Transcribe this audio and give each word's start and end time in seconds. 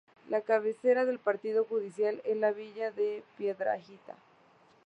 La 0.29 0.41
cabecera 0.41 1.05
del 1.05 1.19
partido 1.19 1.63
judicial 1.63 2.23
es 2.25 2.35
la 2.35 2.51
villa 2.53 2.89
de 2.89 3.21
Piedrahíta. 3.37 4.15